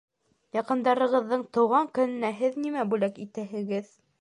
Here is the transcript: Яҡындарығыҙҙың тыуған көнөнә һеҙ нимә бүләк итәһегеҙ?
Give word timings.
Яҡындарығыҙҙың 0.57 1.43
тыуған 1.57 1.91
көнөнә 1.99 2.35
һеҙ 2.43 2.59
нимә 2.65 2.89
бүләк 2.95 3.25
итәһегеҙ? 3.27 3.97